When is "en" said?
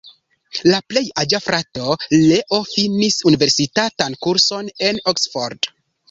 4.89-5.03